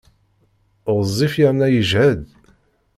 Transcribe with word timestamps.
Ɣezzif 0.95 1.33
yerna 1.41 1.67
yejhed. 1.73 2.19